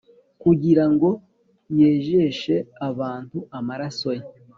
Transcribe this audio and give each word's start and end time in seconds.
“kugira 0.41 0.85
ngo 0.93 1.09
yejeshe 1.79 2.55
abantu 2.89 3.37
amaraso 3.59 4.09
ye,” 4.17 4.23